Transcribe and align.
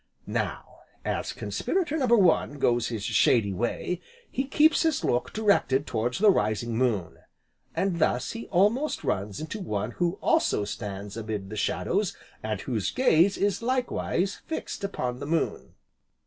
Now, 0.25 0.77
as 1.05 1.31
Conspirator 1.31 1.95
No. 1.95 2.07
One 2.07 2.57
goes 2.57 2.87
his 2.87 3.03
shady 3.03 3.53
way, 3.53 4.01
he 4.31 4.45
keeps 4.45 4.81
his 4.81 5.03
look 5.03 5.31
directed 5.31 5.85
towards 5.85 6.17
the 6.17 6.31
rising 6.31 6.75
moon, 6.75 7.19
and 7.75 7.99
thus 7.99 8.31
he 8.31 8.47
almost 8.47 9.03
runs 9.03 9.39
into 9.39 9.59
one 9.59 9.91
who 9.91 10.13
also 10.19 10.65
stands 10.65 11.17
amid 11.17 11.51
the 11.51 11.55
shadows 11.55 12.17
and 12.41 12.61
whose 12.61 12.89
gaze 12.89 13.37
is 13.37 13.61
likewise 13.61 14.37
fixed 14.47 14.83
upon 14.83 15.19
the 15.19 15.27
moon. 15.27 15.75